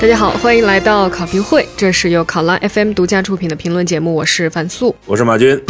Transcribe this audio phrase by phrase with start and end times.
[0.00, 5.60] 大家好，欢迎来到考评会，这是由考拉 FM 独家出品的评论节目，我是樊素，我是马军。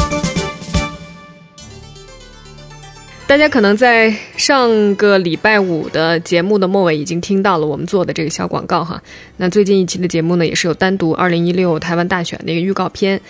[3.27, 9.03] 大家可能在上个礼拜五的节目的末尾已经听到了我们做的这个小广告哈。
[9.37, 13.21] 那最近一期的节目呢，也是有单独二零一六台湾大选的一个预告片。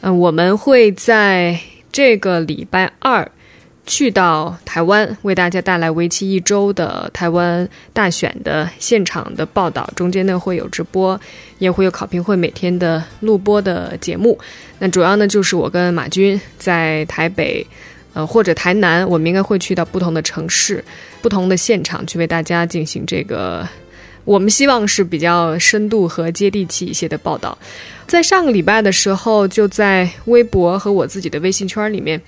[0.00, 1.60] 嗯，我们会在
[1.92, 3.30] 这个礼拜二。
[3.86, 11.18] 去到台湾，为大家带来为期一周的台湾大选的现场的报道，中间呢会有直播，
[11.58, 14.36] 也会有考评会每天的录播的节目。
[14.80, 17.64] 那主要呢就是我跟马军在台北，
[18.12, 20.84] 呃或者台南，我们应该会去到不同的城市、
[21.22, 23.66] 不同的现场，去为大家进行这个。
[24.24, 27.56] 我们希望是比较深度和接地气一些的报道。
[28.08, 32.20] 在上个礼拜的时候，就在微博和我自己的微信圈里面。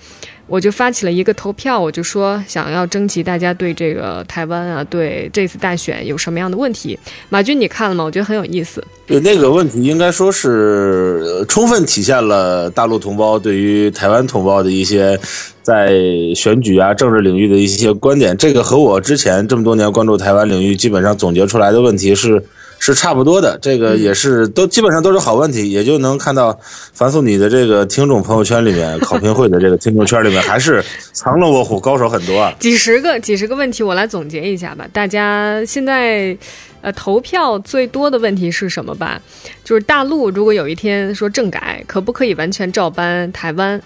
[0.49, 6.97] 我就发起了一个投票，我就说想要征集大家对这个台湾啊，对这次大选有什么样的问题。
[7.29, 8.03] 马军，你看了吗？
[8.03, 8.83] 我觉得很有意思。
[9.05, 15.19] 对那个问题，应该说是充分体现了大陆同胞对于台湾同胞的一些
[15.61, 15.93] 在
[16.35, 18.35] 选举啊、政治领域的一些观点。
[18.35, 22.43] 这个和我之前这么多年关注台湾领域，基本上总结出来的问题是。
[22.79, 26.57] 是差不多的，这个也是都基本上都是好问题，也就能看到
[26.93, 32.53] 凡素你的这个听众朋友圈里面，考评会的这个听众圈里面，还是藏龙卧虎高手很多啊。
[32.59, 34.87] 几十个几十个问题，我来总结一下吧。
[34.93, 36.35] 大家现在
[36.81, 39.21] 呃投票最多的问题是什么吧？
[39.63, 43.79] 就是大陆如果有一天说政改，可不可以完全照搬台湾？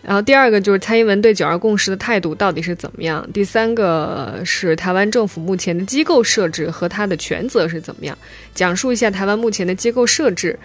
[0.00, 3.28] 然后第二个就是蔡英文对九二共识的态度到底是怎么样？
[3.32, 8.16] 第三个是台湾政府目前的机构设置和他的权责是怎么样？
[8.54, 10.58] 讲述一下台湾目前的机构设置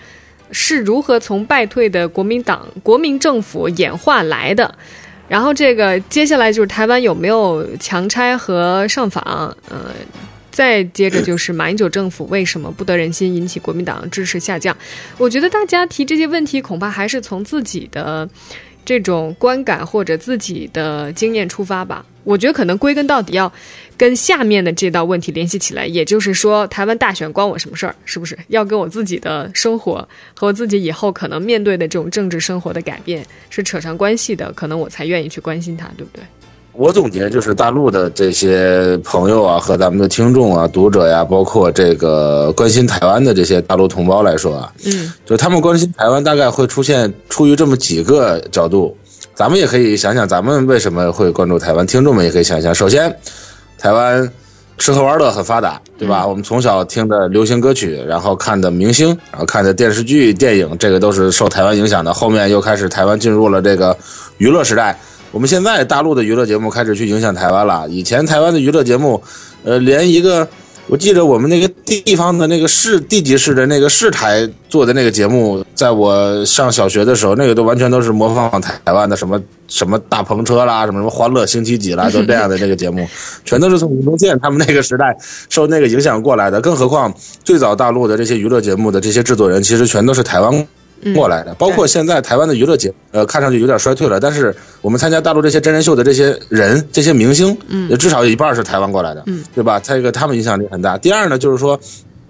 [0.52, 4.73] 是如何从败退的国民党、国民政府演化来的。
[5.28, 9.23] 然后这个接下来就是台湾有没有强拆和上访？
[9.67, 9.92] 呃，
[10.52, 14.78] 再接着就是马英九政府为什么不得人心，引起国民党支持下降？
[15.17, 18.30] 我觉得大家提这些问题，恐怕还是从自己的。
[18.86, 23.52] 这种观感或者自己的经验出发吧，我觉得可能归根到底要
[23.95, 27.95] 跟下面的这道问题联系起来，也就是说，台湾大选关我什么事儿？
[28.05, 34.52] 是不是要跟我自己的生活和我自己以后可能面对的这种政治生活的改变是扯上关系的？
[34.54, 36.23] 可能我才愿意去关心它，对不对？
[36.76, 48.98] 我总结就是大陆的这些朋友啊，和咱们的听众啊、读者呀，包括这个关心台湾的这些大陆同胞来说啊，嗯，就他们关心台湾，大概会出现出于这么几个角度。
[49.36, 51.86] 咱们也可以想想，咱们为什么会关注台湾？
[51.86, 52.73] 听众们也可以想想。
[52.73, 53.16] 首先，
[53.78, 54.28] 台湾
[54.80, 56.26] 吃喝玩乐很发达，对吧？
[56.26, 62.11] 我们从小听的流行歌曲，然后看的明星，然后看的电视剧、电影，这个都是受台湾影响的。
[62.11, 63.95] 后面又开始台湾进入了这个
[64.40, 65.00] 娱乐时代。
[65.33, 67.89] 我们现在大陆的娱乐节目开始去影响台湾了。
[67.89, 69.20] 以前台湾的娱乐节目，
[69.64, 70.48] 呃，连一个，
[70.86, 83.08] 我记得我们那个地方的那个市地级市的那个市台做的那个节目，在我上小学的时候，那个都完全都是模仿台湾的什么什么大篷车啦，什么什么欢乐星期几啦，都这样的那个节目，
[83.43, 85.17] 全都是从吴宗宪他们那个时代
[85.49, 86.61] 受那个影响过来的。
[86.61, 87.11] 更何况
[87.43, 90.67] 最早大陆的这些娱乐节目的这些制作人，其实全都是台湾。
[91.15, 94.19] 过来的，包括现在台湾的娱乐节，呃，看上去有点衰退了。
[94.19, 99.80] 但是我们参加大陆这些真人秀的这些人，这些明星，嗯，至少有一半是台湾过来的，嗯，对吧？
[99.80, 100.97] 这个他们影响力很大。
[100.97, 101.80] 第二呢，就是说，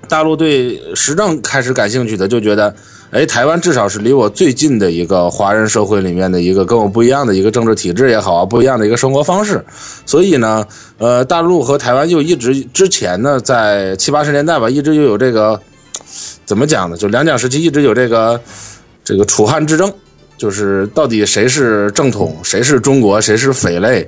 [0.07, 2.73] 大陆对时政开始感兴趣的，就觉得，
[3.12, 9.63] 哎，台湾至少是离我最近的一个华人社会里面的一个跟我不一样的一个政治体制也好啊，不一样的一个生活方式。
[10.06, 10.66] 所以呢，
[10.97, 15.59] 呃，大陆和台湾就一直之前呢，在七八十年代吧，一直就有这个。
[16.46, 16.98] 怎么讲呢？
[16.98, 18.40] 就两蒋时期一直有这个，
[19.04, 19.94] 这个楚汉之争，
[20.38, 24.08] 就是到底谁是正统，谁是中国，谁是匪类，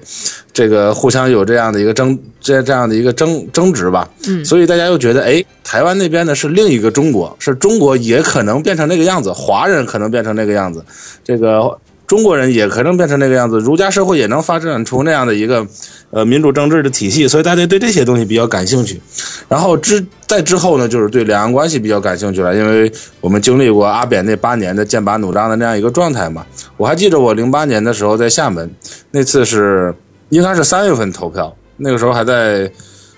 [0.53, 4.09] 这个互相有这样的一个争，这这样的一个争争执吧。
[4.28, 10.84] 嗯，所以大家又觉得，哎，台湾那边呢是另一个中国，是中国也可能变成那个样子，华人可能变成那个样子，
[11.23, 11.79] 这个。
[12.07, 15.66] 中国人也可能变成那个样子，儒家社会也能发展出那样的一个，
[16.11, 19.01] 呃，民主政治的体系，所以大家对这些东西比较感兴趣。
[19.49, 22.91] 然后之再之后呢，就是对两岸关系比较感兴趣了，因为
[23.22, 26.46] 我们经历过阿扁那八年的剑拔弩张的那样一个状态嘛。
[26.78, 28.69] 我还记得我零八年的时候在厦门，
[29.11, 29.93] 那次是
[30.29, 32.72] 应该是三月份投票，那个时候还在。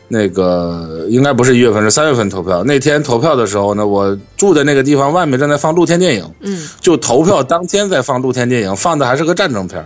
[0.09, 2.63] 那个应该不是一月份，是三月份投票。
[2.63, 9.85] 那天投票的时候呢，我住的那个地方外面正在放露天电影，嗯，就投票当天在放露天电影，放的还是个战争片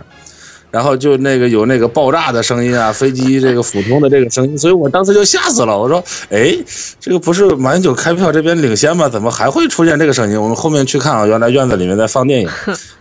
[0.70, 5.78] 然后就那个有那个爆炸的声音啊，飞机这个俯冲的这个声音，所以我当时就吓死了。
[5.78, 6.56] 我说，哎，
[6.98, 9.06] 这个不是马英九开票这边领先吗？
[9.06, 10.40] 怎么还会出现这个声音？
[10.40, 12.48] 我们后面去看啊，原来院子里面在放电影。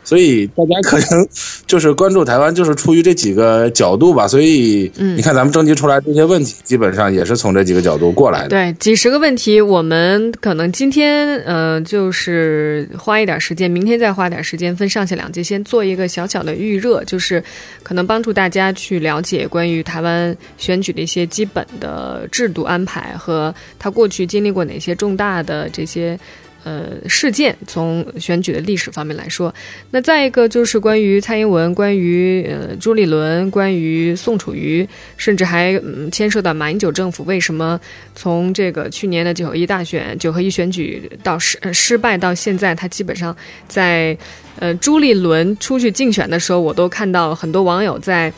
[0.04, 1.28] 所以大家可能
[1.68, 4.28] 就是关注台湾，就是出于这几个角度吧。
[4.28, 8.50] 所以你看，咱们征集出来这些问题，基本上也是从这几个角度过来的。
[8.50, 17.44] 对，几十个问题，我们可能今天呃，就是花一点时间，明天再花点时间，分上下两节，先做一个小小的预热，就是
[17.84, 26.20] 可能帮助大家去了解关于台湾选举的一些基本的制度安排和他过去经历过哪些重大的这些。
[26.64, 29.54] 呃，事件从选举的历史方面来说，
[29.90, 34.88] 那再一个就是关于蔡英文、关于呃朱立伦、关于宋楚瑜，
[35.18, 37.80] 甚至还嗯牵涉到马英九政府为什么
[38.16, 43.36] 从这个去年的九一大选、九合一选举到失失败到现在，他基本上
[43.68, 44.16] 在
[44.60, 48.32] 呃朱立伦出去竞选的时候，我都看到很多网友在。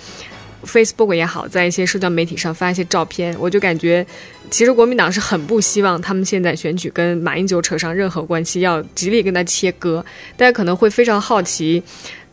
[0.66, 4.06] Facebook 也好，在一些社交媒体上发一些照片，我就感觉，
[4.50, 10.04] 其实国民党是很不希望他们现在选举跟马英九扯上任何关系，要极力跟他切割。
[10.38, 11.84] 大家可能会非常好奇，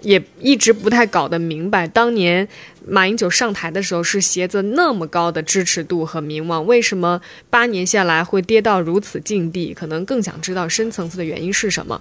[0.03, 2.47] 也一直不太搞得明白，当年
[2.87, 9.75] 马英九上台的时候是携着那么高的支持度和名望，为什么八年下来会跌到如此境地？
[9.75, 12.00] 可能更想知道深层次的原因是什么。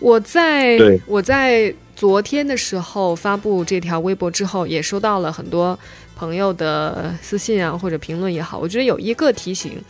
[0.00, 1.72] 我在我在。
[2.02, 5.78] 昨天的时候发布这条微博之后，也收到了很多
[6.16, 8.58] 朋友的私信啊，或者评论也好。
[8.58, 9.80] 我觉得有一个提醒，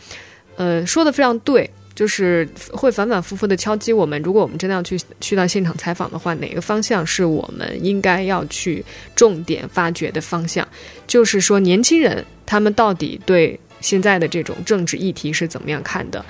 [0.55, 4.21] 呃，说的非常对，就是会反反复复的敲击我们。
[4.21, 10.67] 如果我们真的要去去到现场采访的话，哪个方向是我们应该要去重点发掘的方向？
[11.07, 16.23] 就是说，年轻人他们到底对现在的这种政治议题是怎么样看的？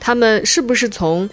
[0.00, 1.28] 他们是不是从？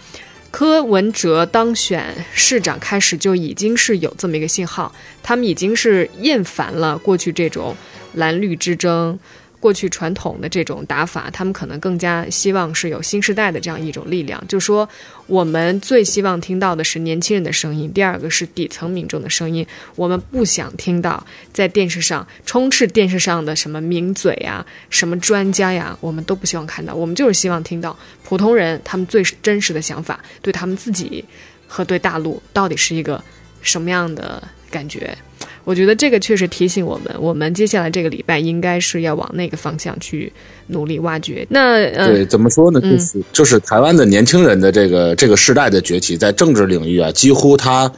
[0.53, 7.75] 柯文哲当选市长开始就已经是有这么一个信号，他们已经是厌烦了过去这种
[8.13, 9.17] 蓝绿之争。
[9.63, 14.45] 过去传统的这种打法，他们可能更加希望是有新时代的这样一种力量。
[14.45, 14.87] 就说
[15.25, 19.65] 我们最希望听到的是年轻人的声音，第二个是底层民众的声音。
[19.95, 26.93] 我们不想听到在电视上充斥电视上的什么名嘴呀、什么专家呀，我们都不希望看到。
[26.93, 31.23] 我们就是希望听到普通人他们最真实的想法，对他们自己
[31.65, 33.23] 和对大陆到底是一个
[33.61, 35.17] 什么样的感觉。
[35.65, 40.31] 我觉得这个确实提醒我们，我们接下来这个礼拜应该是要往那个方向去
[40.67, 41.45] 努力挖掘。
[41.49, 42.81] 那对怎么说呢？
[42.81, 47.89] 就是就是台湾的年轻人的这个这个时代的崛起，在政治领域啊，几乎它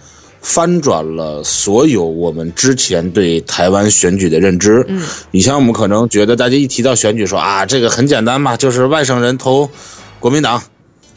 [0.42, 4.86] 翻转了所有我们之前对台湾选举的认知。
[4.88, 5.02] 嗯，
[5.32, 9.68] 以前我们可能觉得大家一提到选举，说啊，这个很简单嘛，就是外省人投
[10.20, 10.62] 国民党，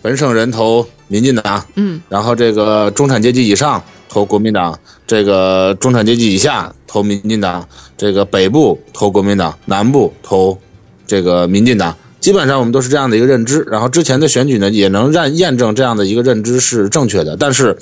[0.00, 1.67] 本省人投民进党。
[1.75, 3.83] 嗯，然后这个中产阶级以上。
[4.11, 7.67] 投国民党，这个中产阶级以下投民进党，
[7.97, 10.57] 这个北部投国民党，南部投
[11.07, 13.63] 这个民进党，基本上我们都是这样的一个认知。
[13.63, 17.37] 然后之前的选举呢，也能让验证这样的一个认知是正确的。
[17.37, 17.79] 但是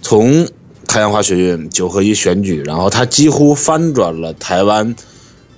[0.00, 0.48] 从
[0.86, 4.94] 太阳花学运九合一选举，然后它几乎翻转了台湾。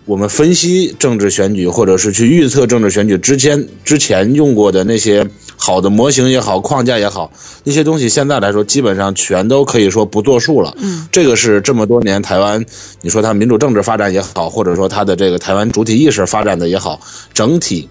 [0.06, 7.30] 我们分析政治选举，或者是去预测政治选举之前之前用过的那些好的模型也好，框架也好，
[7.64, 10.74] 那些东西现在来说基本上全都可以说不作数了。
[10.78, 12.64] 嗯，这个是这么多年台湾，
[13.02, 17.00] 你说它民主政治发展也好，或者说它的这个台湾主体意识发展的也好，
[17.34, 17.88] 整体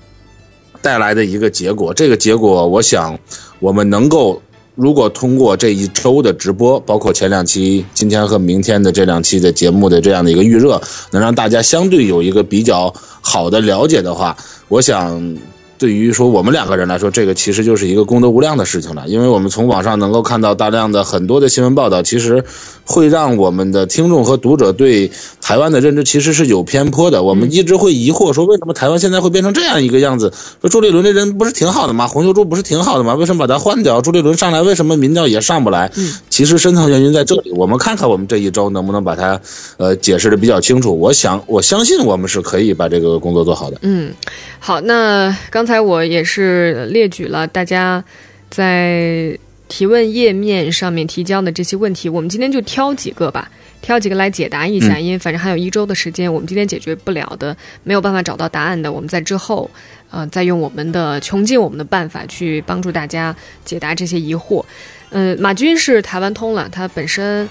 [0.82, 1.94] 带来的一个结果。
[1.94, 3.20] 这个结果，我想
[3.60, 4.42] 我们能够。
[4.80, 10.80] 如果通过这一周的直播，包括前两期、今天和明天的这两期的节目的这样的一个预热，
[11.10, 14.38] 能让大家相对有一个比较好的了解的话，
[14.68, 15.36] 我想。
[15.78, 22.44] 对于说我们两个人来说，这个其实就是一个功德无量的事情了，因为我们从网上能够看到大量的很多的新闻报道，其实
[22.84, 27.22] 会让我们的听众和读者对台湾的认知其实是有偏颇的。
[27.22, 30.34] 我们一直会疑惑说，为什么台湾现在会变成这样一个样子？
[30.62, 32.08] 说朱立伦这人不是挺好的吗？
[32.08, 33.14] 洪秀柱不是挺好的吗？
[33.14, 34.02] 为什么把他换掉？
[34.02, 35.92] 朱立伦上来为什么民调也上不来？
[36.32, 37.52] 其实深层原因在这里。
[37.52, 39.40] 我们看看我们这一周能不能把它
[39.78, 41.00] 呃解释的比较清楚。
[41.00, 43.78] 我想我相信我们是可以把这个工作做好的。
[43.84, 44.12] 嗯，
[44.58, 45.67] 好，那刚。
[45.68, 48.02] 刚才我也是列举了大家
[48.50, 54.98] 在提问页面上面提交的这些问题，我们今天就挑几个吧，挑几个来解答一下。
[54.98, 59.70] 因为反正还有一周的时间，我们今天解决不了的、没有办法找到答案的，我们在之后，
[60.10, 64.64] 呃，再用我们的穷尽我们的办法去帮助大家解答这些疑惑。
[65.10, 67.46] 嗯，马军是台湾通了，他本身。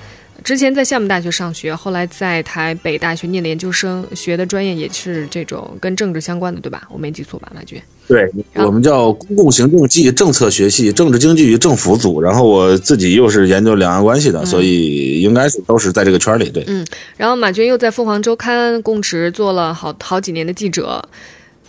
[0.44, 6.86] 之前在厦门大学上学，后来在台北大学念的研究生，学的专业也是这种跟政治相关的，对吧？
[6.90, 7.80] 我没记错吧，马军？
[8.08, 16.48] 对我们叫公共行政暨政策学系政治经济与政府组，然后我自己又是研究两岸关系的，所以应该是都是在这个圈里。
[16.48, 16.86] 对，嗯，
[17.16, 21.02] 然后马军又在凤凰周刊供职做了好好几年的记者，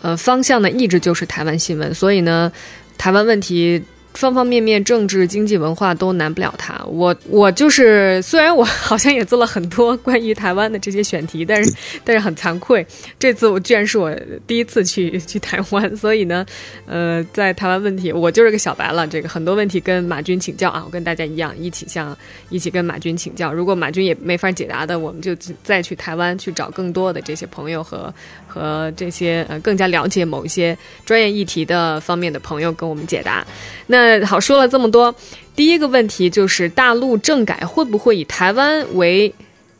[0.01, 2.51] 呃，方向呢一直就是台湾新闻，所以呢，
[2.97, 3.81] 台湾问题。
[4.17, 6.83] 方方面面，政治、经济、文化都难不了他。
[6.85, 11.71] 我我就是，虽然我 好像也做了很多关于台湾的这些选题，但是
[12.03, 12.85] 但是很惭愧，
[13.19, 14.13] 这次我居然是我
[14.47, 16.45] 第一次去去台湾，所以呢，
[16.87, 19.05] 呃，在台湾问题，我就是个小白了。
[19.07, 22.17] 这个很多问题跟马军请教啊，我跟大家一样，一起向
[22.49, 23.53] 一起跟马军请教。
[23.53, 28.13] 如果马军也没法解答的，我们就再去台湾去找更多的这些朋友和
[28.57, 33.47] 和这些呃更加了解某一些专业议题的方面的朋友跟我们解答。
[33.85, 34.17] 那。
[34.25, 35.13] 好，说了这么多，
[35.55, 39.33] 第一个问题就是大陆政改会不会以台湾为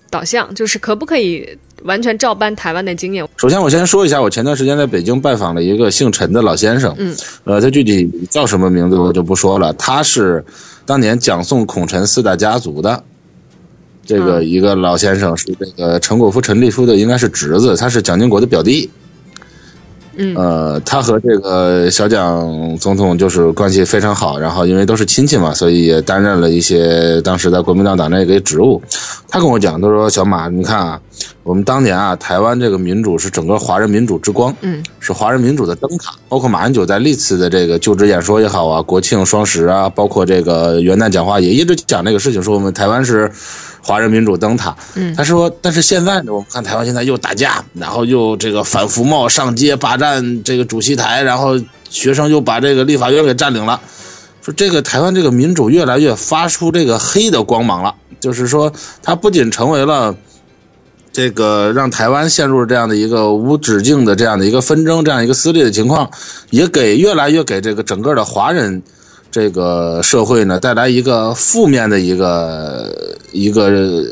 [0.09, 0.53] 导向？
[0.53, 1.45] 就是可不可以
[1.83, 3.27] 完全照搬台湾的经验？
[3.35, 9.73] 首先，我先说一下，我前段时间在北京拜访了一个姓陈的老先生，嗯，呃，他具体叫什么名字我就不说了。
[9.73, 10.45] 他是
[10.85, 13.03] 当年蒋宋孔陈四大家族的
[14.07, 18.89] 这个一个老先生，是这个陈果夫、陈立夫的应该是侄子，他是蒋经国的表弟。
[20.19, 28.81] 嗯，呃，他和这个小蒋总统就是关系非常好，然后因为都是亲戚嘛，所以也担任了一些当时在国民党党内一个职务。
[29.29, 30.99] 他跟我讲，他说：“小马，你看啊，
[31.43, 36.15] 我们当年啊，台湾这个民主是整个华人民主之光，嗯，是华人民主的灯塔。
[36.27, 43.31] 包括马英九在历次的这个就职演说也好啊，国庆双十啊，包括这个元旦讲话也一直讲这个事情，说我们台湾是。”
[43.87, 51.57] 华人民主灯塔，嗯，他说，但是现在呢，我们看台湾现在又打架，然后又这个反服贸上街霸占这个主席台，然后
[51.89, 53.79] 学生又把这个立法院给占领了，
[54.41, 60.13] 说这个台湾这个民主越来越发出这个黑的光芒了，就是说它不仅成为了
[61.13, 66.11] 这个让台湾陷入这样的一个无止境的这样的一个纷争，这样一个撕裂的情况，
[66.49, 68.83] 也给越来越给这个整个的华人。
[69.29, 74.03] 这个社会呢，带来一个负面的一个一个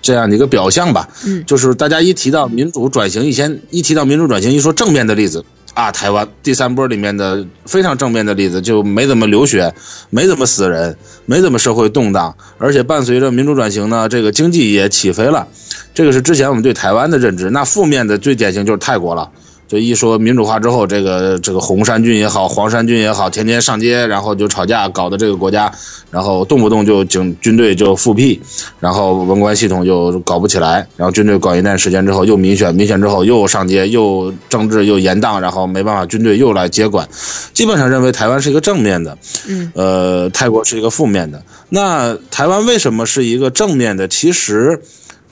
[0.00, 1.08] 这样的一个表象吧。
[1.24, 9.72] 嗯，就是大家一提到民主转型，以前一提到民主转型，一说正面的例子啊，台湾第三波里面的非常正面的例子，就没怎么流血，
[10.10, 15.46] 没怎么死人，没怎么社会动荡，而且伴随着民主转型呢，这个经济也起飞了。
[15.94, 17.50] 这个是之前我们对台湾的认知。
[17.50, 19.30] 那负面的最典型就是泰国了。
[19.72, 25.72] 就一说民主化之后，这个这个红衫军也好，黄衫军也好，天天上街，然后就吵架，搞得这个国家，
[26.10, 28.38] 然后动不动就警军队就复辟，
[28.80, 37.08] 然后文官系统就搞不起来，然后军队搞一段时间之后又民选，民选之后又上街，又政治又严荡，然后没办法，军队又来接管，
[37.54, 39.16] 基本上认为台湾是一个正面的，
[39.48, 41.42] 嗯，呃，泰国是一个负面的。
[41.70, 44.06] 那台湾为什么是一个正面的？
[44.06, 44.82] 其实。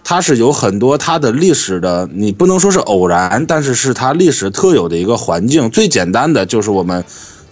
[0.03, 5.71] 它是有很多它的历史的，你不能说是偶然，但是是它历史特有的一个环境。
[5.71, 7.05] 最简单的就是我们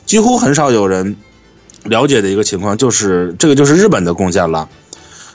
[0.07, 1.17] 几乎很少有人
[1.85, 4.69] 了解的一个情况，就是这个就是日本的贡献了。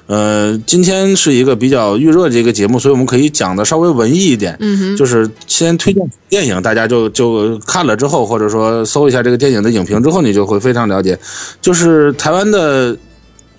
[0.05, 4.57] 呃，今天是一个比较预热的一个节目，所以我们可以讲的稍微文艺一点。
[4.59, 11.17] 嗯哼，就是先推荐电影，大家就就看了之后，或者说搜一下这个电影的影评之后，你就会非常了解。
[11.61, 12.97] 就是台湾的，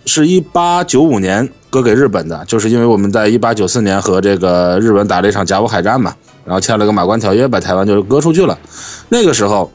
[0.04, 1.48] 是一八九五年。
[1.74, 6.14] 割给日本的，就是因为我们在一八九四年和这个日本打了一场甲午海战嘛，
[6.44, 8.56] 然后签了个马关条约，把台湾就割出去了。
[9.08, 9.72] 那个时候，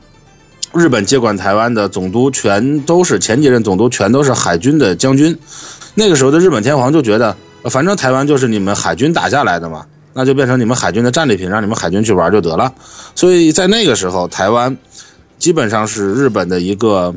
[0.73, 5.37] 日本接管台湾的总督全都是前几任总督全都是海军的将军。
[5.95, 12.73] 那个时候的日本天皇就觉得，反正台湾就是你们海军打下来的嘛，那就变成你们海军的战利品，让你们海军去玩就得了。
[13.13, 14.77] 所以在那个时候，台湾
[15.37, 17.13] 基本上是日本的一个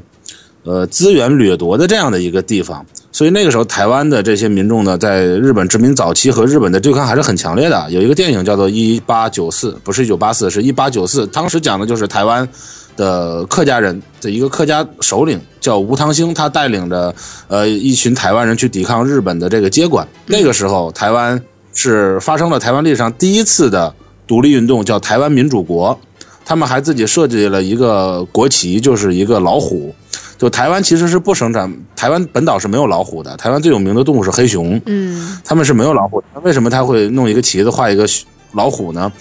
[0.65, 2.85] 呃资源掠夺的这样的一个地方。
[3.13, 7.91] 所以那个时候，台湾的这些民众呢，在日本殖民早期和日本的对抗还是很强烈的。
[7.91, 11.27] 有一个电影叫做《一八九四》，不是一九八四，是一八九四。
[11.27, 12.49] 当时讲的就是台湾
[12.97, 17.15] 的客家人的一个客家首领叫吴汤兴，他带领着
[17.49, 20.09] 呃一群台湾人去抵抗日本的这个接管。
[20.27, 21.39] 那个时候，台湾
[21.75, 23.95] 是发生了台湾历史上第一次的
[24.27, 26.01] 独立运动，叫台湾民主国。
[26.45, 29.95] 他们还自己设计了一个国旗，就是一个老虎。
[30.43, 33.37] 就台湾其实是不生产，台湾本岛是没有老虎的。
[33.37, 36.21] 台湾最有名的动物是黑熊，嗯，他们是没有老虎。
[36.35, 38.05] 那为什么他会弄一个旗子画一个
[38.51, 39.13] 老虎呢？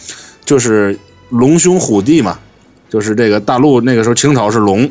[0.44, 0.98] 就是
[1.30, 2.40] 龙兄虎弟嘛，
[2.90, 4.90] 就是这个大陆那个时候清朝是龙，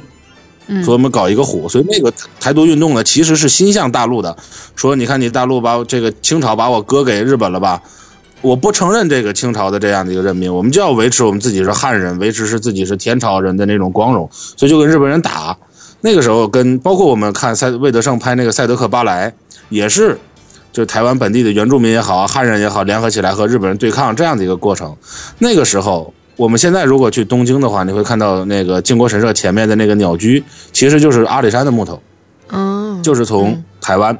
[0.84, 1.68] 所以我们搞一个虎。
[1.68, 4.36] 所以那个台独运动呢，其实是心向大陆的，
[4.76, 7.82] 说你看你大陆把这个清朝把我割给日本了吧？
[8.40, 15.58] 我不承认这个清朝的这样的一个任命，我们就要维持我们自己是汉人，维持是自己是天朝人的那种光荣，所以就跟日本人打。
[16.02, 19.30] 那个时候跟包括我们看赛魏德胜拍那个《赛德克巴莱》，
[19.68, 20.18] 也是
[20.72, 24.96] 就是台湾本地的原住民也好，汉人也好，联合起来和日本人对抗这样的一个过程。
[25.38, 30.42] 那个时候，我们现在如果去东京的话，你会看到那个靖国神社前面的那个鸟居，
[30.72, 32.00] 其实就是阿里山的木头，
[32.48, 34.16] 哦，就是从台湾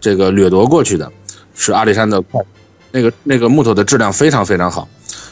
[0.00, 1.10] 这个掠夺过去的，
[1.54, 2.42] 是阿里山的块，
[2.90, 4.86] 那个那个木头的质量非常非常好。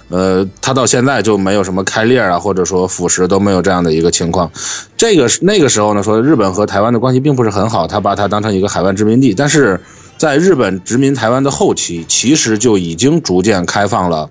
[0.08, 4.50] 呃，它到现在就没有什么开裂啊，或者说腐蚀都没有这样的一个情况。
[4.96, 9.34] 这个那个时候呢，说日本和台湾的关系并不是很好，他把它当成一个海外殖民地。
[9.34, 9.80] 但是
[10.16, 14.28] 在日本殖民台湾的后期，其实就已经逐渐开放了。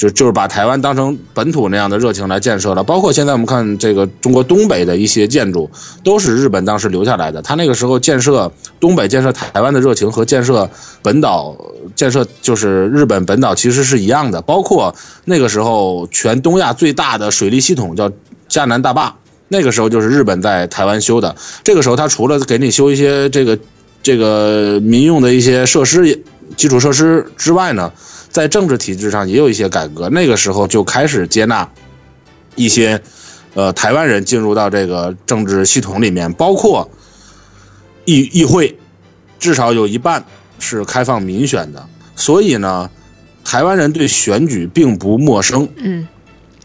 [0.00, 5.70] 就就是把台湾当成本土那样的热情来建设了，包括现在我们看这个中国东北的一些建筑，
[6.02, 7.42] 都是日本当时留下来的。
[7.42, 10.70] 他那个时候建设东北、建设台湾的热情和建设
[11.02, 11.54] 本岛、
[11.94, 14.40] 建设就是日本本岛其实是一样的。
[14.40, 14.94] 包括
[15.26, 18.10] 那个时候全东亚最大的水利系统叫
[18.48, 19.14] 嘉南大坝，
[19.48, 21.36] 那个时候就是日本在台湾修的。
[21.62, 23.58] 这个时候他除了给你修一些这个
[24.02, 26.24] 这个民用的一些设施、
[26.56, 27.92] 基础设施之外呢。
[28.30, 31.68] 在政治体制上也有一些改革，那个时候就开始接纳
[32.54, 33.02] 一些
[33.54, 36.88] 呃台湾人进入到这个政治系统里面，包括
[38.04, 38.78] 议议会，
[39.40, 40.24] 至少有一半
[40.60, 41.86] 是开放民选的。
[42.14, 42.88] 所以呢，
[43.44, 45.68] 台湾人对选举并不陌生。
[45.76, 46.06] 嗯，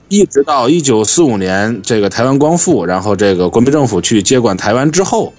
[0.07, 5.33] 一直到一九四五年这个台湾光复，然后这个国民政府去接管台湾之后，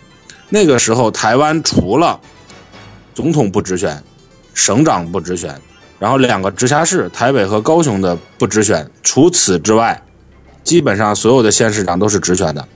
[0.48, 2.18] 那个时候台湾除了
[3.14, 4.02] 总统不直选，
[4.54, 5.60] 省长不直选。
[5.98, 10.02] 然后两个直辖市，台北和高雄的不直选，除此之外，
[10.62, 12.68] 基本上所有的县市长都是直选的。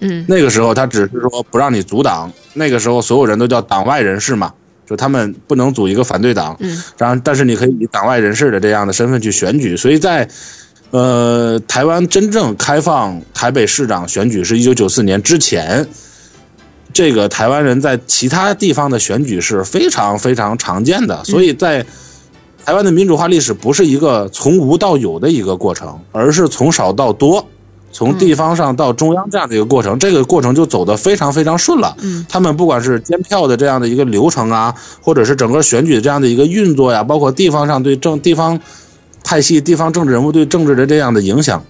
[0.00, 4.52] 嗯，那个时候他只是说不让你阻挡，那个时候所有人都叫党外人士嘛，
[4.86, 6.56] 就他们不能组一个反对党。
[6.60, 10.26] 嗯，然后但是你可以以党外人士的这样的身份去选举，所以在，
[10.92, 15.86] 呃，台湾真正开放台北市长选举是一九九四年之前，
[16.94, 21.84] 这个台湾人在其他地方的选举是非常非常常见的，所以在。
[22.64, 27.44] 台湾的民主化历史不是一个从无到有的一个过程，而是从少到多，
[27.90, 29.98] 从地方上到中央这样的一个过程。
[29.98, 31.96] 这个过程就走得非常非常顺了。
[32.00, 38.60] 嗯，他们不管是监票的这样的一个流程啊，或者是整个选举的这样的一个运作呀，包括地方上对政地方
[39.24, 41.64] 派系、地方政治人物对政治的这样的影响。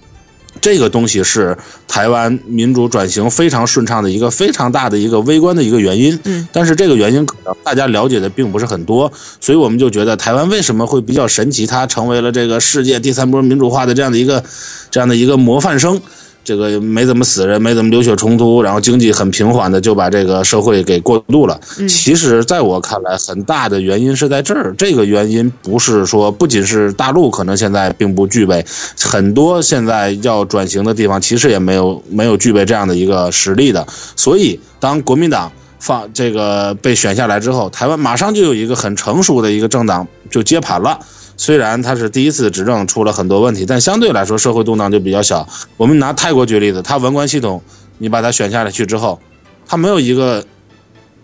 [0.63, 1.57] 这个东西是
[1.89, 6.17] 台湾民主转型非常顺畅的一个非常大的一个微观的一个原因。
[6.23, 14.41] 嗯，但是这个原因可能大家了解的并不是很多，所以我们就觉得台湾为什么会比较神奇，它成为了这个世界第三波民主化的这样的一个
[14.89, 16.01] 这样的一个模范生。
[16.43, 21.59] 这个没怎么死人，没怎么流血冲突，然后经济很平缓的就把这个社会给过渡了。
[21.87, 24.73] 其实，在我看来，很大的原因是在这儿。
[24.77, 28.65] 这个原因不是说，不仅是大陆可能现在并不具备，
[28.99, 33.85] 很多现在要转型的地方其实也没有没有具备这样的一个实力的。
[34.15, 40.99] 所以，当国民党放这个被选下来之后，台湾马上就有一个很成熟的一个政党就接盘了。
[41.43, 45.45] 虽然他是第一次执政出了很多问题，但相对来说社会动荡就比较小。
[45.75, 47.61] 我们拿泰国举例子，他文官系统，
[47.97, 49.19] 你把它选下来去之后，
[49.67, 50.45] 他没有一个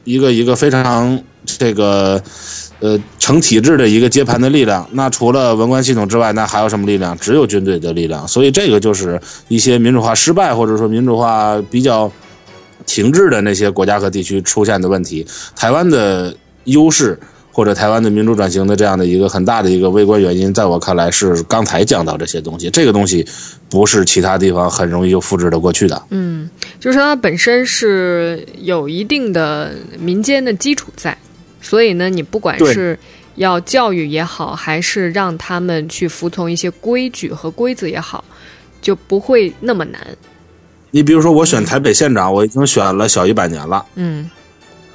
[0.03, 2.21] 一个一个非常这个
[2.81, 4.85] 呃成体制的一个接盘的力量。
[4.91, 7.17] 那除了文官系统之外，那还有什么力量？
[7.17, 8.27] 只有军队的力量。
[8.27, 12.11] 所以这个就是一些民主化失败或者说民主化比较
[12.85, 15.25] 停滞的那些国家和地区出现的问题。
[15.55, 17.17] 台湾的优势。
[17.51, 23.25] 或者台湾的民主转型的这样的一个很大的一个微观原因，在我看来是刚才讲到这些东西，这个东西
[23.69, 26.01] 不是其他地方很容易就复制的过去的。
[26.11, 31.17] 嗯，就是它本身是有一定的民间的基础在，
[31.61, 32.97] 所以呢，你不管是
[33.35, 38.23] 要教育也好，还是让他们去服从一些规矩和规则也好，
[38.81, 39.99] 就不会那么难。
[40.91, 43.85] 你比如说，我选台北县长，我已经选了小一百年了。
[43.95, 44.29] 嗯。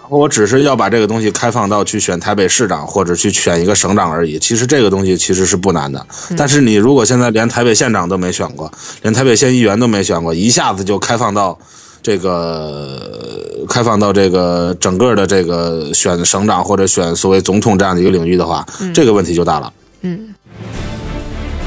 [0.09, 4.39] 我只是要把这个东西开放到去选台北市长或者去选一个省长而已。
[4.39, 6.07] 其实这个东西其实是不难的。
[6.37, 8.71] 但是你如果现在连台北县长都没选过，
[9.03, 11.59] 连台北县议员都没选过，一下子就开放到
[12.03, 19.73] 这个开放到这个整个的这个选省长或者选所谓总统这样的一个领域的话，这个问题就大了。
[20.03, 20.35] 嗯。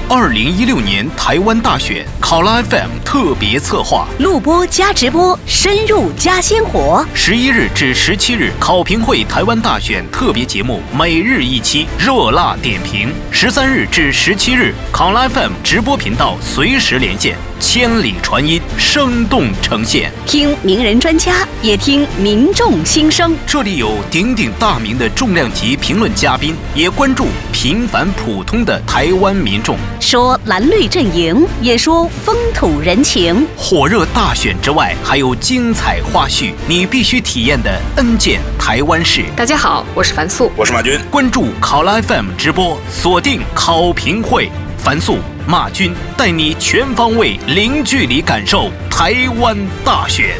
[0.09, 7.05] 二零一六年台湾大选，考拉 FM 特别策划，录播加直播，深入加鲜活。
[7.13, 13.13] 十一日至十七日，考评会台湾大选特别节目，每日一期，热辣点评。
[13.31, 17.35] 十三日至十七日，考拉 FM 直播频道随时连线。
[17.59, 20.11] 千里传音，生动呈现。
[20.25, 23.35] 听名人专家，也听民众心声。
[23.45, 29.77] 这里有鼎鼎大名的重量级评论嘉宾，也关注平凡普通的台湾民众。
[29.99, 33.47] 说蓝绿阵营，也说风土人情。
[33.55, 39.23] 火热大选之外，还有精彩花絮，你必须体验的 N 件台湾事。
[39.35, 40.51] 大家好，我是樊素。
[40.55, 44.51] 我是马军，关注考拉 FM 直播，锁定考评会，
[44.87, 50.39] 樊素、马军带你全方位、零距离感受台湾大选。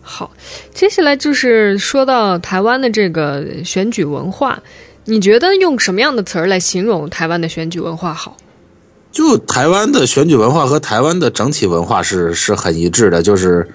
[0.00, 0.30] 好，
[0.72, 4.58] 接下来就是说到台湾的这个选举文化，
[5.04, 8.38] 你觉得用什么样的词儿来形容台湾的选举文化好？
[9.12, 13.68] 就台湾的选举文化和台湾的整体文化是是很一致的，就是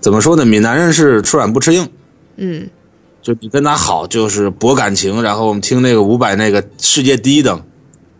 [0.00, 0.44] 怎么说呢？
[0.44, 1.88] 闽南人是吃软不吃硬，
[2.36, 2.68] 嗯
[3.22, 7.62] 就你跟他好就是博感情，然后我们听那个伍佰那个世界第一等，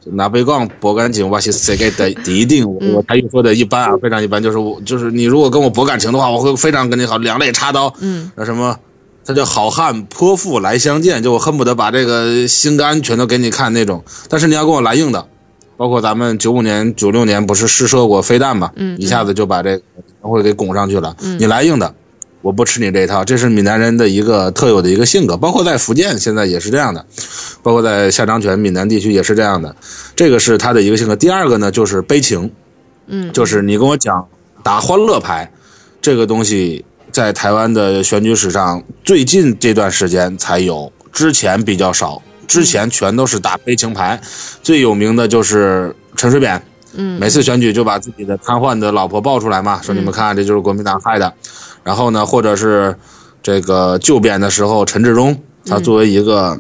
[0.05, 8.79] 就拿杯杠博感情，哇塞谁给的第一定， 我我台语说的一般啊，非常一般，就是我就是你如果跟我博感情的话，我会非常跟你好，两肋插刀，嗯那什么，
[9.25, 14.05] 他叫好汉泼妇来相见，就我恨不得把这个心肝全都给你看那种。
[14.29, 15.27] 但是你要跟我来硬的，
[15.77, 19.83] 包括咱们九五年、九六年不是试射过飞弹嘛，嗯一下子就把这个
[20.21, 21.17] 会给拱上去了。
[21.39, 21.95] 你来硬的，
[22.43, 27.05] 我不吃你这一套，这是闽南人的一个特有的一个性格，包括在福建现在也是这样的，
[27.63, 29.77] 包括在下漳泉闽南地区也是这样的，
[30.17, 31.15] 这个是他的一个性格。
[31.17, 32.51] 第二个呢，就是悲情，
[33.07, 34.27] 嗯，就是你跟我讲
[34.63, 35.53] 打欢乐牌，
[36.01, 44.21] 这个东西在台湾的选举史上最近这段时间才有，之前比较少，之前全都是打悲情牌，
[44.63, 46.63] 最有名的就是陈水扁。
[46.93, 51.33] 嗯每次选举就把自己的瘫痪的老婆抱出来嘛，说你们看这就是国民党害的。
[51.83, 52.97] 然后呢，或者是
[53.43, 56.59] 这个旧编的时候，陈志忠他作为一个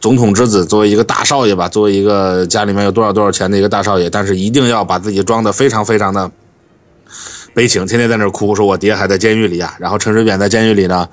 [0.00, 6.30] 总统之子，作为一个大少爷吧，作为一个家里面有多少多少钱的一个大少爷，但是一定要把自己装的非常非常的
[7.54, 9.74] 悲情，天天在那儿哭，说我爹还在监狱里啊。
[9.78, 11.08] 然后陈水扁在监狱里呢，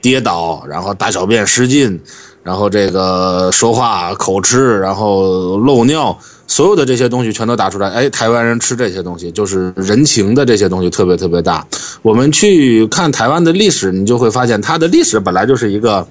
[0.00, 2.00] 跌倒，然后大小便失禁，
[2.42, 7.88] 然后这个说话口吃，然后漏尿，所有的这些东西全都打出来。
[7.90, 11.66] 哎，台湾人吃这些东西，就是人情的这些东西特别特别大。
[12.02, 16.06] 我们去看台湾的历史，你就会发现它的历史本来就是一个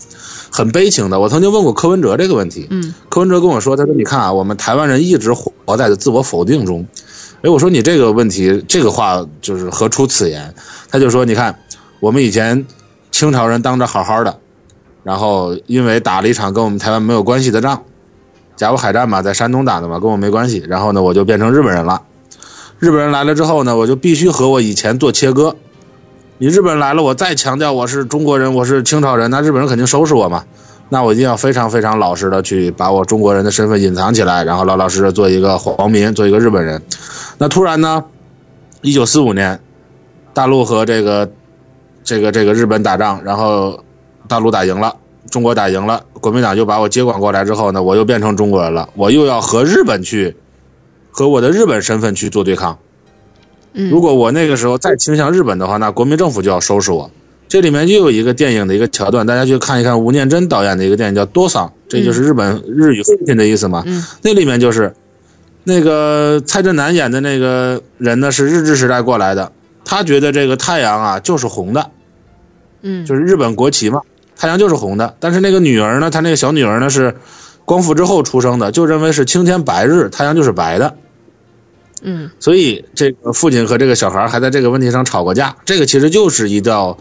[0.52, 1.20] 很悲情的。
[1.20, 6.88] 我曾经问过柯文哲这个问题，嗯，柯文哲跟我说，他说你看啊，我们台湾人一直活在自我否定中。
[7.42, 10.54] 哎，我说你这个问题，这个话就是何出此言？
[10.90, 11.58] 他就说，你看，
[12.00, 12.66] 我们以前
[13.12, 14.38] 清朝人当着好好的，
[15.04, 17.84] 然后因为打了一场跟我们台湾没有关系的仗，
[18.62, 20.64] 甲午海战嘛，在山东打的嘛，跟我没关系。
[20.70, 22.04] 然后呢，我就变成日本人了。
[22.78, 25.56] 日本人来了之后呢，我就必须和我以前做切割。
[26.38, 30.44] 你日本人来了，我再强调我是中国人，我是清朝人，那日本人肯定收拾我嘛。
[30.90, 36.84] 那我一定要非常非常老实的去把我中国人的身份隐藏起来，然后老老实实做一个皇民，做一个日本人。
[37.40, 38.04] 那突然呢，
[38.82, 39.60] 一九四五年，
[40.36, 41.32] 大陆和这个
[42.04, 43.84] 这个这个日本打仗，然后
[44.28, 44.98] 大陆打赢了，
[45.30, 50.36] 中国打赢了，国民党就把我接管过来之后呢，我又变成中国人了，我又要和日本去
[51.12, 52.78] 和我的日本身份去做对抗。
[53.74, 57.10] 嗯如果我那个时候再倾向日本的话，那国民政府就要收拾我。
[57.48, 63.84] 这里面又有一个电影的一个桥段，大家去看一看吴念真导演的一个电影叫《多桑》，这就是日本日语父亲的意思嘛。
[63.86, 64.94] 嗯那里面就是
[65.64, 69.52] 那个蔡振南演的那个人呢，是日治时代过来的，
[69.84, 71.92] 他觉得这个太阳啊就是红的，
[72.82, 74.02] 嗯，就是日本国旗嘛，
[74.36, 75.16] 太阳就是红的。
[75.20, 77.16] 但是那个女儿呢，她那个小女儿呢是
[77.66, 80.96] 光复之后出生的，就认为是青天白日，太阳就是白的。
[82.04, 86.98] 嗯所以这个父亲和这个小孩还在这个问题上吵过架，这个其实就是一道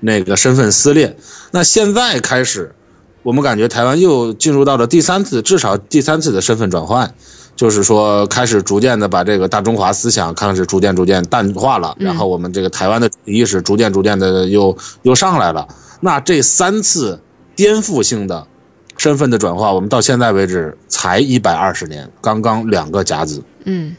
[0.00, 1.16] 那个身份撕裂。
[1.50, 2.74] 那现在开始，
[3.22, 7.14] 我们感觉台湾又进入到了第三次，至少第三次的身份转换，
[7.56, 15.66] 就是说开始逐渐的把这个大中华思想开始逐渐逐渐淡化了，嗯然后我们这个台湾的意识逐渐逐渐的又又上来了。
[16.04, 17.18] 那这三次
[17.56, 18.46] 颠覆性的
[18.98, 23.96] 身份的转化，我们到现在为止才一百二十年，刚刚两个甲子，嗯，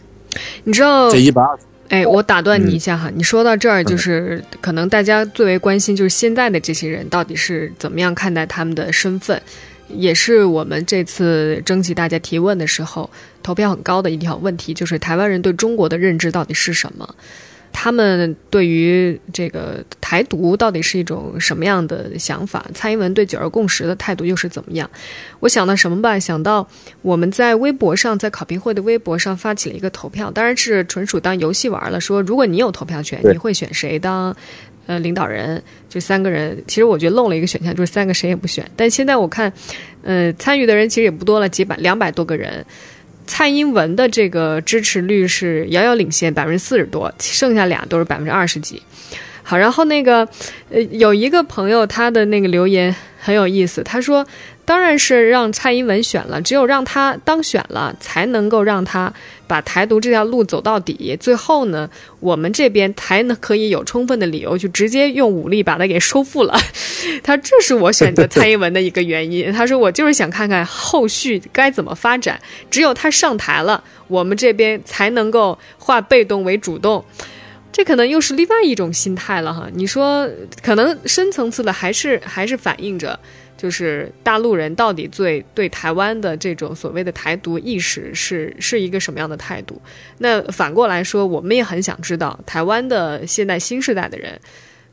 [0.64, 1.64] 你知道这一百二十。
[1.90, 9.42] 哎，我打断你一嗯下哈，你说到这儿，就是可能大家最为关心就是现在的这些人到底是怎么样看待他们的身份，
[9.88, 13.10] 也是我们这次征集大家提问的时候
[13.42, 17.16] 投票很高的一条问题，就是台湾人对中国的认知到底是什么？
[17.78, 22.66] 他们对于这个台独到底是一种什么样的想法？
[22.74, 24.90] 蔡英文对九二共识的态度又是怎么样？
[25.42, 26.18] 我想到什么吧？
[26.18, 26.66] 想到
[27.02, 32.00] 我们在微博上，在考评会的微博上发起了一个投票，当然是纯属当游戏玩了。
[32.00, 34.34] 说如果你有投票权，你会选谁当
[34.88, 35.62] 呃领导人？
[35.90, 38.66] 就三个人，其实我觉得漏了一个选项，就是三个谁也不选。
[38.78, 39.52] 但现在我看，
[40.02, 42.66] 呃，参与的人其实也不多了，几百两百多个人。
[43.26, 48.82] 蔡英文的这个支持率是遥遥领先，百分之四十多，剩下俩都是百分之二十几。
[49.44, 50.28] 好，然后那个
[50.70, 54.26] 呃，有一个朋友他的那个留言很有意思，他说。
[54.66, 59.14] 当然是让蔡英文选了，只有让他当选了，才能够让他
[59.46, 61.16] 把台独这条路走到底。
[61.20, 61.88] 最后呢，
[62.20, 66.58] 我们这边才能可以有充分的理由去直接用武力把他给收复了。
[67.24, 69.54] 他这是我选择蔡英文的一个原因。
[69.54, 72.40] 他说我就是想看看后续该怎么发展，
[72.72, 77.06] 只有他上台了，我们这边才能够化被动为主动。
[77.72, 79.68] 这可能又是另外一种心态了哈。
[79.74, 80.28] 你说，
[80.64, 83.20] 可能深层次的还是还是反映着。
[83.58, 89.82] 就是大陆人到底对对台湾的这种所谓的台独意识是是一个什么样的态度？
[90.18, 94.40] 那反过来说，我们也很想知道台湾的现在新时代的人，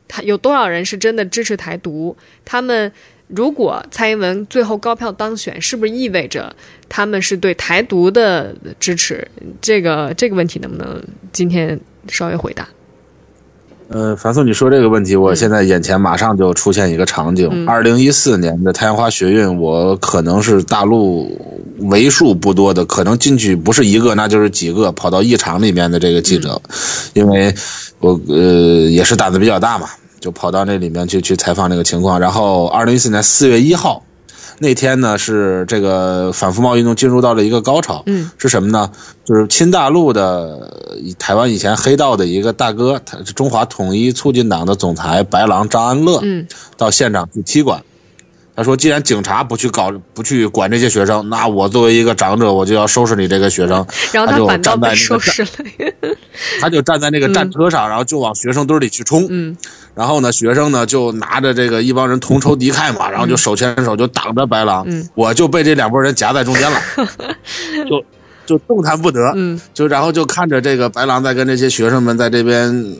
[0.07, 2.15] 他有多少人是真的支持台独？
[2.45, 2.91] 他们
[3.27, 6.55] 如果蔡英文最后高票当选，是不是意味着
[6.87, 9.27] 他们是对台独的支持？
[9.61, 12.67] 这个这个问题能不能今天稍微回答？
[13.93, 21.29] 呃，樊素，你说这个问题，我现在眼前马上就出现一个场景：二零一四年的太阳花学运，我可能是大陆
[21.77, 26.59] 为数不多的可能进去不是一个，那就是几个跑到议场里面的这个记者，
[27.13, 27.53] 因为
[27.99, 28.35] 我呃
[28.89, 29.87] 也是胆子比较大嘛，
[30.19, 32.19] 就跑到那里面去去采访这个情况。
[32.19, 34.03] 然后二零一四年四月一号。
[34.59, 38.03] 那天呢，是这个反服贸运动进入到了一个高潮。
[38.05, 38.89] 嗯，是什么呢？
[39.25, 47.83] 就是亲大陆的台湾以前黑道的一个大哥，他中华统一促进党的总裁白狼张安乐，嗯，到现场去踢馆。
[48.55, 53.83] 他说：“既然警察不去搞、不去管这些学生，那我作为一个长者，我就要收拾你这个学生。
[54.13, 55.47] ”然后他就站在收拾了。
[56.61, 59.25] 他就站在那个 战车上，然后就往学生堆里去冲。
[59.27, 59.57] 嗯。
[59.95, 64.83] 然后呢，学生呢就拿着这个一帮人同仇敌忾嘛，然后就手牵手就挡着白狼。
[64.87, 65.07] 嗯。
[65.15, 66.79] 我就被这两拨人夹在中间了，
[67.89, 68.03] 就
[68.45, 69.31] 就动弹不得。
[69.35, 69.59] 嗯。
[69.73, 72.95] 就然后就看着这个白狼在跟这些学生们在这边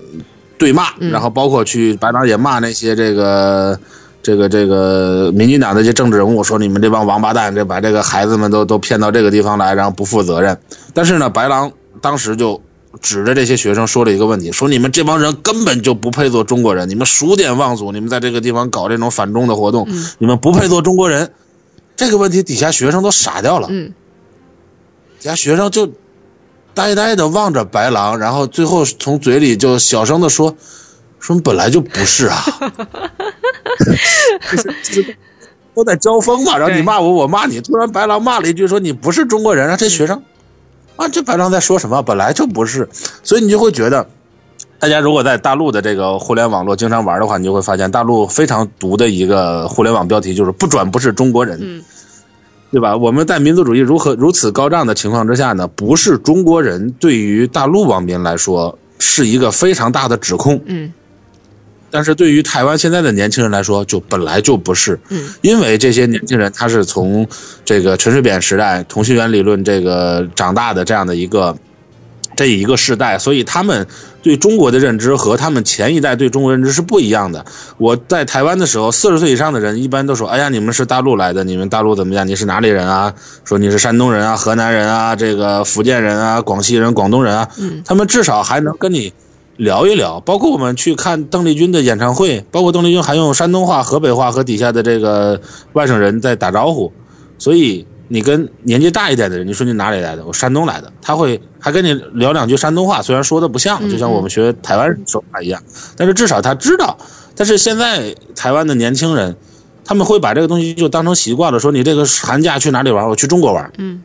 [0.58, 3.79] 对骂，然后包括去白狼也骂那些这个。
[4.25, 10.58] 这个这个民进党的这些政治人物说：“你们这帮王八蛋，这把这个孩子们都都骗到这个地方来，然后不负责任。”
[10.95, 12.62] 但是呢，白狼当时就
[13.01, 19.88] 指着这些学生说了一个问题：“说你们这帮人根本就不配做中国人，你们数典忘祖，你们在这个地方搞这种反中的活动，
[20.19, 21.34] 你们不配做中国人。”
[21.95, 23.93] 这个问题底下学生都傻掉了，嗯，
[25.19, 25.91] 底下学生就
[26.73, 30.56] 呆呆的望着白狼，然后最后从嘴里就小声的说
[31.19, 32.43] ：“说本来就不是啊。
[34.84, 35.17] ”就是
[35.75, 37.62] 都在交锋嘛，然后你骂我，我骂你。
[37.62, 39.77] 突然白狼骂了一句，说你不是中国人啊！
[39.77, 40.23] 这学生
[40.95, 42.01] 啊，这白狼在说什么？
[42.03, 42.88] 本来就不是，
[43.23, 44.06] 所以你就会觉得，
[44.79, 51.84] 大家如果在大陆的这个互联网络经常玩的话，你就会发现大陆非常毒的一个互联网标题就是“不转不是中国人”，
[52.71, 52.95] 对吧？
[52.95, 55.67] 我们在民族主义如何如此高涨的情况之下呢？
[55.67, 60.62] 不是中国人对于大陆网民来说是一个非常大的指控。
[60.65, 60.93] 嗯。
[61.93, 67.27] 但是对于台湾现在的年轻人来说，就本来就不是，嗯，因为这些年轻人他是从
[67.63, 71.56] 这个陈水扁时代同心圆理论这个长大的这样的一个
[72.36, 73.86] 这一个世代，所以他们
[74.23, 77.45] 对中国的认知和他们前一代对中国认知是不一样的。
[77.77, 82.27] 我在台湾的时候，四十岁以上的人一般都说：“哎呀，你们是大陆来的，你们大陆怎么样？
[82.27, 83.13] 你是哪里人啊？
[83.45, 89.13] 说你是山东人啊、河南人啊、这个福建人啊、广西人、广东人啊。”嗯，他们至少还能跟你。
[89.58, 95.39] 聊一聊，包括我们去看邓丽君的演唱会，包括邓丽君还用山东话、河北话和底下的这个
[95.74, 96.92] 外省人在打招呼，
[97.38, 100.26] 所以你跟年纪大一点的人，你说你哪里来的？
[100.26, 105.62] 我山东来的，他会还跟你聊两句山东话，虽然说的不像，就像我们学台湾说话一样，
[105.96, 106.98] 但是至少他知道。
[107.36, 109.36] 但是现在台湾的年轻人，
[109.86, 113.08] 他们会把这个东西就当成习惯了，说你这个寒假去哪里玩？
[113.08, 113.72] 我去中国玩。
[113.78, 114.04] 嗯。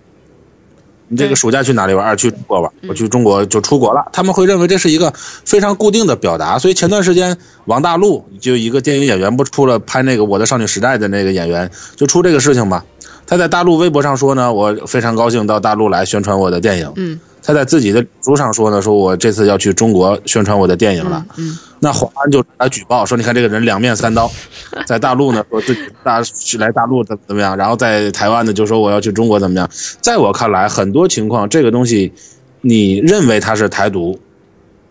[1.08, 2.16] 你这个暑假去哪里玩？
[2.16, 2.72] 去中国玩？
[2.88, 4.08] 我去中国就出国了。
[4.12, 12.84] 他们会认为这是一个非常固定的表达，所以前段时间王大陆就一个电影演员不出了拍那个《我的少女时代》的那个演员，就出这个事情嘛。
[13.28, 16.92] 他在大陆微博上说呢，我非常高兴到大陆来宣传我的电影。
[16.96, 17.20] 嗯。
[17.40, 21.24] 他在自己的书上说呢，说我这次要去中国宣传我的电影了。
[21.36, 24.30] 嗯，那华安就来举报说，你看这个人两面三刀，
[24.86, 29.70] 在大陆呢说自己大去来大陆怎怎么样，然后在台湾呢就说我要去中国怎么样。
[30.02, 32.12] 在我看来，很多情况这个东西，
[32.60, 34.18] 你认为他是台独。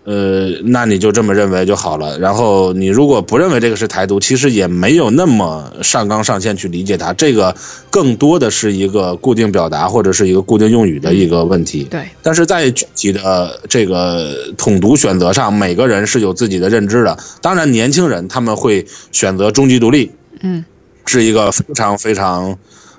[0.10, 2.18] 呃，那你就这么认为就好了。
[2.18, 7.12] 然后你如果不认为这个是台独，其实也没有那么上纲上线去理解它。
[7.12, 7.54] 这个
[7.90, 11.84] 更多的是一个固定表达或者是一个固定用语的一个问题。
[11.92, 12.08] 对。
[12.24, 17.18] 但是在具体的这个统独选择上，每个人是有自己的认知的。
[17.42, 20.10] 当然，年轻人他们会选择终极独立。
[20.40, 20.64] 嗯，
[21.06, 22.58] 是一个非常非常。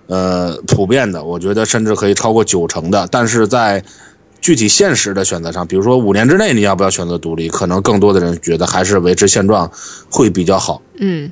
[0.08, 3.06] 呃，普遍的，我觉得甚至可以超过九成的。
[3.10, 3.84] 但是在
[4.40, 9.70] 具体现实的选择上，比如说五年之内你要不要选择独立，可能更多的人觉得还是维持现状
[10.10, 10.80] 会比较好。
[11.00, 11.30] 嗯，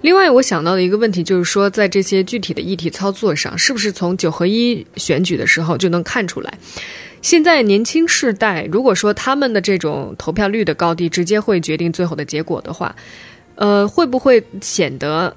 [0.00, 6.52] 另外我想到的一个问题就是说，在这些具体的议题操作上，是不是从九合一选举的时候就能看出来？
[7.20, 12.94] 现在年轻世代，如果说他们的这种投票率的高低直接会决定最后的结果的话，
[13.56, 15.34] 呃，会不会显得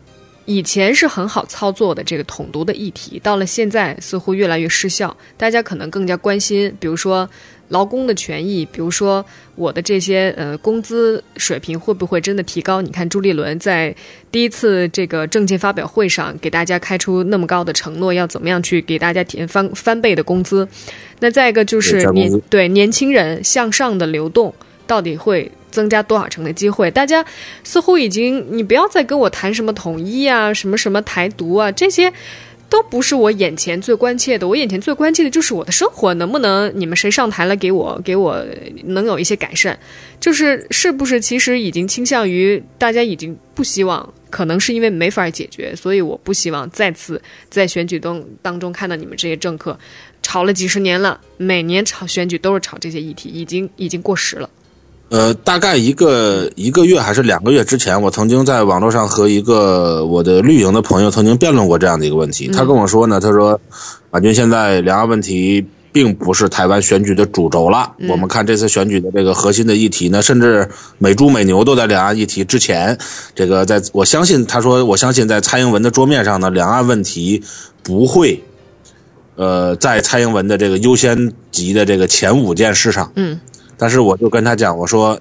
[0.53, 5.15] 以前是很好操作的这个统独的议题，到了现在似乎越来越失效？
[5.37, 7.29] 大家可能更加关心，比如说
[7.69, 9.23] 劳工的权益，比如说
[9.55, 12.81] 我的这些呃工资水平会不会真的提高？
[12.81, 13.95] 你看朱立伦在
[14.29, 20.67] 第一次这个政见发表会上给大家开出那么高的承诺，要怎么样去给大家提翻翻倍的工资？
[21.19, 24.53] 那再一个就是年对年轻人向上的流动
[24.85, 26.91] 到底会增加多少成的机会？
[26.91, 27.25] 大家
[27.63, 32.11] 似乎已经，你不要再跟我谈什么统一啊，什么什么台独啊，这些
[32.69, 34.47] 都不是我眼前最关切的。
[34.47, 38.45] 我眼前最关切的就是我的生活能不能你们谁上台了给我 给我
[38.85, 39.77] 能有一些改善？
[40.19, 49.77] 就是是不是其实已经倾向于大家已经不希望，可能是因为没法解决，所以我不希望再次在选举当当中看到你们这些政客。
[50.23, 54.47] 吵了几十年了，每年吵选举都是吵这些议题，已经已经过时了。
[55.11, 62.47] 呃，大概一个一个月还是两个月之前，我曾经在网络上和一个我的绿营的朋友曾经辩论过这样的一个问题。
[62.47, 63.59] 他跟我说呢，他说，
[64.09, 67.91] 马军现在两岸问题并不是台湾选举的主轴了。
[68.07, 72.97] 我们看这次选举的这个核心的议题呢，甚至美猪美牛都在两岸议题之前。
[73.35, 77.43] 这个在我相信，他说我相信在蔡英文的桌面上呢，两岸问题
[77.83, 78.41] 不会。
[79.35, 83.39] 呃，在蔡英文的这个优先级的这个前五件事上，嗯，
[83.81, 85.19] 但是我就跟他讲，我说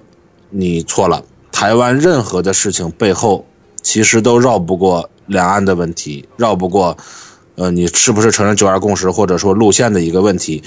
[0.51, 3.43] 你错了，台湾任何的事情背后
[3.81, 6.95] 其实都绕不过两岸的问题，绕不过。
[7.55, 10.63] 呃，你是不是承认九二共识，或者说路线的一个问题？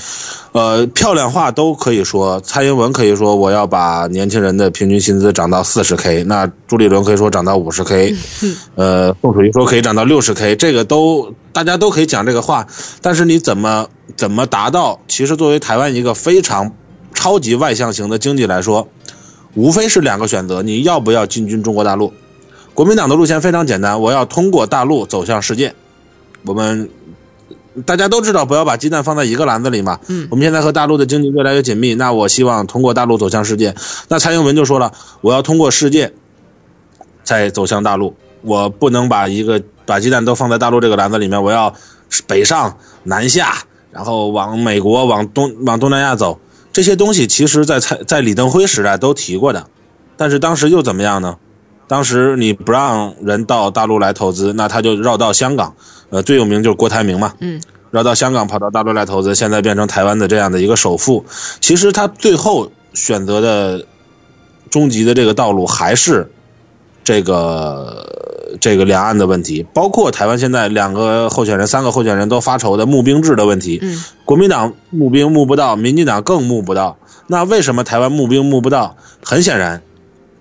[0.53, 8.15] 呃，漂亮话都可以说，蔡英文可以说我要把年轻人的平均薪资涨到四十 K，那朱立伦可以说涨到五十 K，
[8.77, 12.67] 呃，宋楚瑜说可以涨到六十 K，这个都大家都可以讲这个话，
[13.01, 15.01] 但是你怎么怎么达到？
[15.09, 16.71] 其实作为台湾一个非常
[17.25, 18.87] 超级外向型的经济来说，
[19.55, 22.13] 无非是两个选择：你要不要进军中国大陆？
[22.75, 25.75] 国民党的路线非常简单，我要通过大陆走向世界。
[26.45, 26.91] 我们
[27.87, 29.99] 大家都知道，不要把鸡蛋放在一个篮子里嘛。
[30.09, 33.75] 嗯，我们现在和大陆的经济越来越紧密，那我希望通过大陆走向世界。
[34.09, 36.13] 那蔡英文就说了，我要通过世界
[37.23, 41.73] 再走向大陆，我不能把一个把鸡蛋都放在大陆这个篮子里面，我要
[42.27, 46.39] 北上南下，然后往美国、往东、往东南亚走。
[46.75, 49.69] 这些东西其实，在蔡在李登辉时代都提过的，
[50.17, 51.39] 但是当时又怎么样呢？
[51.87, 55.77] 当时你不让人到大陆来投资，那他就绕到香港，
[56.11, 61.25] 呃，最有名就是郭台铭嘛，嗯，绕到香港跑到大陆来投资，现在变成台湾的这样的一个首富。
[61.61, 63.87] 其实他最后选择的
[64.69, 66.33] 终极的这个道路还是
[67.05, 68.05] 这个
[68.61, 73.79] 这个两岸的问题，包括台湾现在两个候选人、三个候选人都发愁的募兵制的问题。
[73.83, 76.97] 嗯，国民党募兵募不到，民进党更募不到。
[77.29, 78.97] 那为什么台湾募兵募不到？
[79.23, 79.83] 很显然。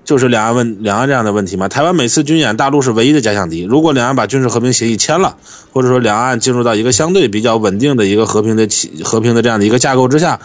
[0.06, 1.70] 就是两岸问两岸这样的问题嘛？
[1.70, 3.62] 台湾每次军演，大陆是唯一的假想敌。
[3.62, 5.38] 如果两岸把军事和平协议签了，
[5.72, 10.38] 或者说两岸进入到一个相对比较稳定的一个和平的起和平的这样的一个架构之下，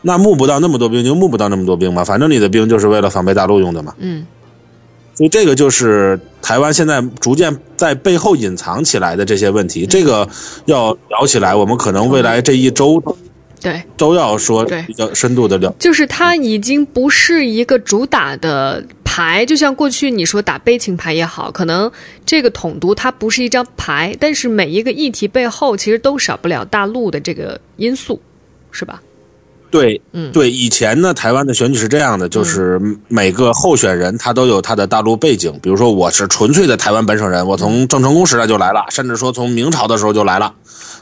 [0.00, 2.02] 那募不到那么多兵就募不到那么多兵嘛。
[2.02, 3.92] 反正你的兵就是为了防备大陆用的嘛。
[3.98, 4.24] 嗯，
[5.14, 9.86] 所以这个就是台湾现在逐渐在背后隐藏起来的这些问题。
[9.86, 10.28] 这个
[10.66, 13.02] 要聊起来，我们可能未来这一周。
[13.60, 21.88] 对，都要说比较深度的聊，就是它已经不是一个主打的牌，就像过去你说打悲情牌也好，可能
[22.26, 28.20] 这个统独它不是一张牌，但是每一个议题背后其实都少不了大陆的这个因素，
[28.72, 29.00] 是吧？
[29.72, 40.52] 对，嗯，对，以前呢，台湾的选举是这样的，就是每个候选人他都有他的大陆背景，比如说我是纯粹的台湾本省人，我从郑成功时代就来了，甚至说从明朝的时候就来了。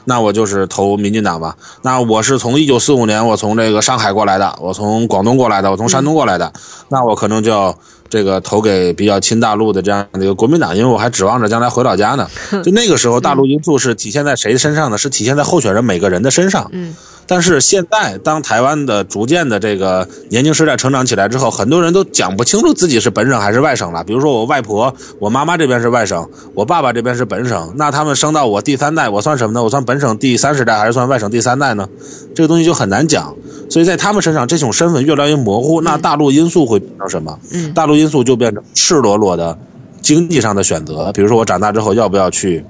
[0.05, 1.57] 那我就是投民进党吧。
[1.83, 6.53] 那我是从一九四五年，我从这个上海过来的，我从广东过来的，我从山东过来的。
[6.87, 7.77] 那我可能就要
[8.11, 12.27] 这个投给比较亲大陆的这样的一个国民党，因为我还指望着将来回老家呢。
[12.61, 14.97] 就那个时候，大陆因素是体现在谁身上呢？
[14.97, 16.69] 是体现在候选人每个人的身上。
[16.73, 16.93] 嗯。
[17.27, 24.03] 但是现在，当台湾的逐渐的这个年轻时代成长起来之后，很多人都讲不清楚自己是本省还是外省了。
[24.03, 29.63] 比如说我外婆、我妈妈这边是外省，我爸爸这边是本省，那他们生到我第三代，我算什么呢？
[29.63, 31.87] 我算本省第三十代还是算外省第三代呢？
[32.35, 33.33] 这个东西就很难讲。
[33.69, 35.79] 所以在他们身上，这种身份越来越模糊。
[35.79, 37.39] 那大陆因素会变成什么？
[37.53, 39.57] 嗯，大陆因素就变成赤裸裸的
[40.01, 41.11] 经济上的选择。
[41.13, 42.65] 比如说我长大之后要不要去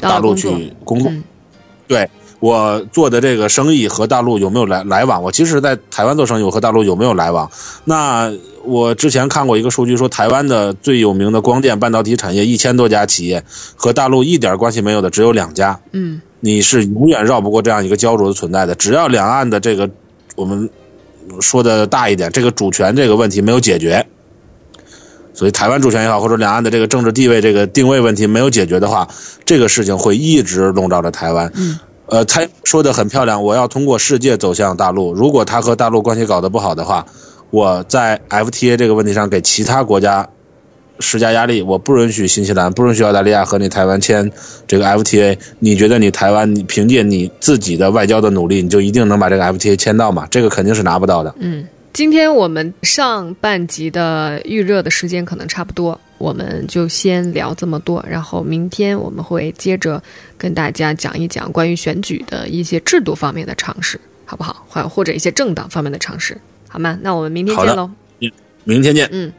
[0.00, 1.10] 大陆去工作。
[1.12, 1.22] 嗯
[1.88, 5.22] 对我做的这个生意和大陆有没有来来往？
[5.22, 7.48] 我其实，在台湾做生意，我和大陆有没有来往？
[7.84, 8.30] 那
[8.64, 13.44] 我之前看过一个数据，说台湾的最有名的光电半导体产业一千多家企业，
[13.76, 15.78] 和大陆一点关系没有的只有两家。
[15.92, 18.74] 嗯你是永远绕不过这样一个焦灼的存在的。
[18.74, 19.88] 只要两岸的这个
[20.34, 20.68] 我们
[21.40, 24.04] 说的大一点，这个主权这个问题没有解决，
[25.36, 29.06] 所以台湾主权也好，或者两岸的这个政治地位这个定位问题没有解决的话，
[29.44, 31.52] 这个事情会一直笼罩着台湾。
[31.54, 35.12] 嗯，呃，他说的很漂亮，我要通过世界走向大陆。
[35.12, 37.04] 如果他和大陆关系搞得不好的话，
[37.50, 40.26] 我在 FTA 这个问题上给其他国家
[41.00, 44.32] 施加压力，我不允许新西兰，不允许澳大利亚和你台湾签
[44.66, 45.36] 这个 FTA。
[45.58, 50.26] 你觉得你台湾，你凭借你自己的外交的努力，你就一定能把这个 FTA 签到吗？
[50.30, 51.34] 这个肯定是拿不到的。
[51.38, 51.66] 嗯。
[51.96, 58.04] 今天我们上半集的预热的时间可能差不多，我们就先聊这么多。
[58.06, 60.02] 然后明天我们会接着
[60.36, 64.62] 跟大家讲一讲关于选举的一些制度方面的常识，好不好？
[64.68, 66.38] 或或者一些政党方面的常识，
[66.68, 66.98] 好吗？
[67.00, 67.90] 那我们明天见喽。
[68.64, 69.08] 明天见。
[69.10, 69.32] 嗯。